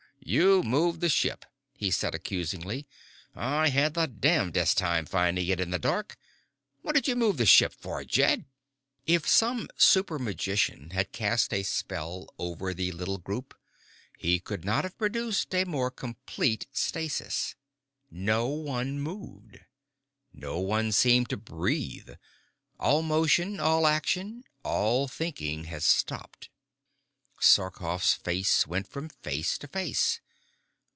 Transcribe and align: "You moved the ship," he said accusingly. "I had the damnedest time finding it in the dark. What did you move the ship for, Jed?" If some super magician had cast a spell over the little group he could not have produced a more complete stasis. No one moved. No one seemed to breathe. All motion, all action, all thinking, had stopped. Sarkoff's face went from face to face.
"You 0.23 0.61
moved 0.63 1.01
the 1.01 1.09
ship," 1.09 1.45
he 1.75 1.89
said 1.91 2.13
accusingly. 2.15 2.87
"I 3.35 3.67
had 3.69 3.95
the 3.95 4.05
damnedest 4.07 4.77
time 4.77 5.05
finding 5.07 5.45
it 5.47 5.59
in 5.59 5.71
the 5.71 5.79
dark. 5.79 6.15
What 6.83 6.93
did 6.93 7.05
you 7.07 7.15
move 7.17 7.35
the 7.37 7.45
ship 7.45 7.73
for, 7.73 8.01
Jed?" 8.05 8.45
If 9.07 9.27
some 9.27 9.67
super 9.77 10.19
magician 10.19 10.91
had 10.91 11.11
cast 11.11 11.51
a 11.51 11.63
spell 11.63 12.29
over 12.39 12.71
the 12.73 12.91
little 12.93 13.17
group 13.17 13.55
he 14.17 14.39
could 14.39 14.63
not 14.63 14.83
have 14.85 14.97
produced 14.97 15.53
a 15.55 15.65
more 15.65 15.89
complete 15.91 16.67
stasis. 16.71 17.55
No 18.11 18.45
one 18.47 19.01
moved. 19.01 19.59
No 20.31 20.59
one 20.59 20.91
seemed 20.93 21.29
to 21.29 21.35
breathe. 21.35 22.11
All 22.79 23.01
motion, 23.01 23.59
all 23.59 23.85
action, 23.87 24.43
all 24.63 25.07
thinking, 25.09 25.65
had 25.65 25.81
stopped. 25.83 26.47
Sarkoff's 27.43 28.13
face 28.13 28.67
went 28.67 28.87
from 28.87 29.09
face 29.09 29.57
to 29.57 29.67
face. 29.67 30.21